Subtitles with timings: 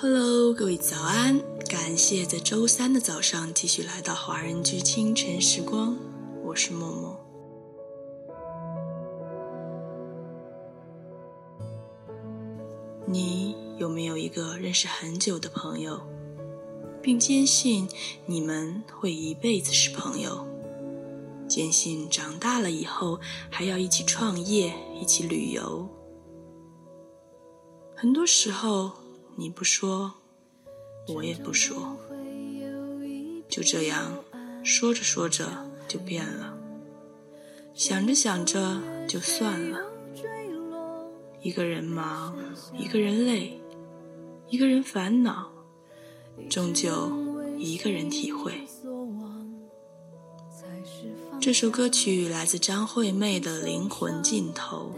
[0.00, 1.40] Hello，各位早安！
[1.68, 5.96] 感谢在周三的早上继续来到华人居清晨时光，
[6.44, 7.18] 我是默默。
[13.06, 16.00] 你有没有一个认识很久的朋友，
[17.02, 17.88] 并坚信
[18.24, 20.46] 你们会一辈子是朋友？
[21.48, 23.18] 坚信长大了以后
[23.50, 25.88] 还要一起创业、一起旅游？
[27.96, 28.92] 很多时候。
[29.40, 30.14] 你不说，
[31.14, 31.96] 我也不说，
[33.48, 34.12] 就这样
[34.64, 35.46] 说着说着
[35.86, 36.58] 就变了，
[37.72, 39.78] 想着想着就算了。
[41.40, 42.36] 一个人忙，
[42.76, 43.60] 一个人累，
[44.48, 45.52] 一个人烦恼，
[46.50, 47.12] 终究
[47.56, 48.66] 一个人体会。
[51.40, 54.92] 这首歌曲来自张惠妹的《灵魂尽头》。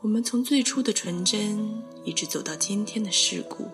[0.00, 3.68] 我们从最初的纯真，一直走到今天的事故，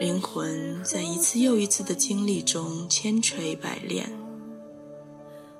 [0.00, 4.10] 灵魂在一次又一次的经历中千锤百炼。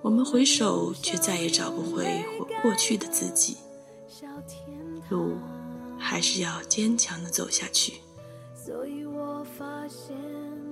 [0.03, 2.25] 我们回首，却再也找不回
[2.61, 3.59] 过去的自己。
[5.09, 5.37] 路
[5.97, 8.01] 还是要坚强的走下去。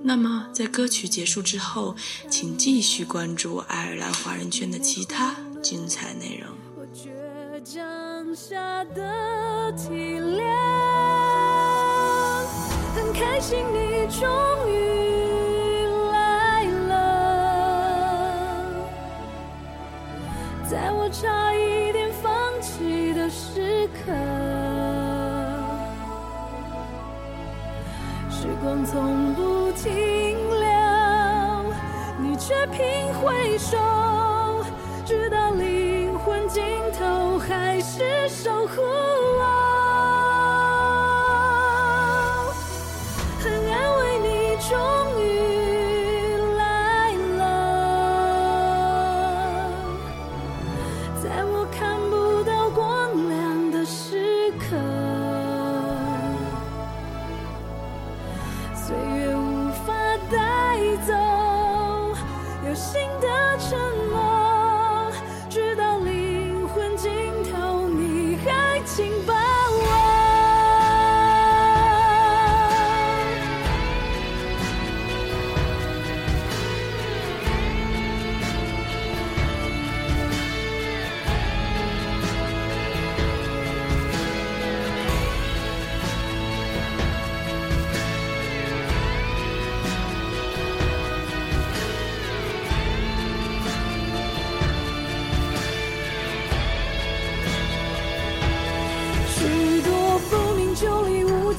[0.03, 1.95] 那么，在歌曲结束之后，
[2.29, 6.66] 请继续关注爱尔兰华人圈的其他精彩内容。
[8.27, 10.43] 剩下的体谅，
[12.93, 14.27] 很开心你终
[14.69, 16.93] 于来了，
[20.69, 22.29] 在我差一点放
[22.61, 24.11] 弃的时刻，
[28.29, 30.67] 时光从不停留，
[32.19, 32.83] 你却频
[33.21, 33.77] 回首，
[35.05, 35.86] 直到离
[36.47, 36.63] 尽
[36.97, 39.43] 头还是守护我，
[43.43, 44.27] 很安慰你
[44.69, 44.71] 终
[45.21, 45.25] 于
[46.57, 46.61] 来
[47.37, 47.41] 了。
[51.21, 54.65] 在我看不到光亮的时刻，
[58.73, 59.93] 岁月无法
[60.31, 60.35] 带
[61.05, 61.13] 走。
[62.65, 63.06] 有心。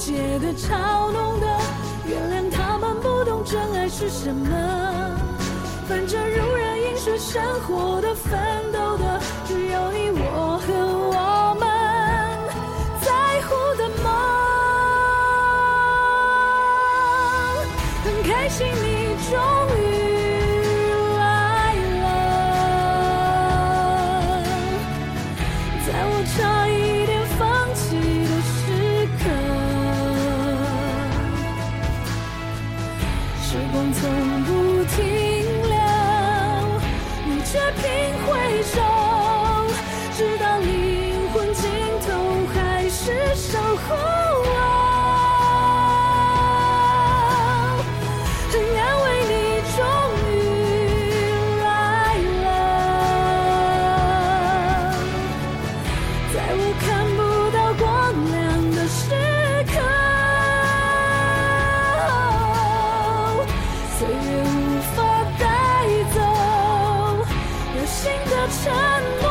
[0.08, 1.46] 解的嘲弄的
[2.06, 4.48] 原谅他们不懂真爱是什么。
[5.86, 8.40] 反正如人饮水生活的奋
[8.72, 10.72] 斗的只有你我和
[11.12, 11.68] 我们
[13.02, 13.10] 在
[13.42, 14.08] 乎的梦
[18.02, 19.57] 很开心你终
[33.50, 34.10] 时光从
[34.44, 34.98] 不停
[35.62, 35.74] 留
[37.24, 37.82] 你却频
[38.26, 38.87] 回首
[68.50, 68.72] 沉
[69.20, 69.27] 默。